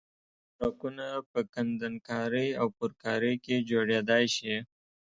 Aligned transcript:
سرکونه 0.55 1.05
په 1.31 1.39
کندنکارۍ 1.53 2.49
او 2.59 2.67
پرکارۍ 2.77 3.35
کې 3.45 3.65
جوړېدای 3.69 4.25
شي 4.35 4.55